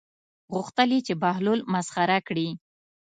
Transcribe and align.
غوښتل 0.55 0.89
یې 0.95 0.99
چې 1.07 1.13
بهلول 1.21 1.59
مسخره 1.73 2.17
کړي. 2.27 2.49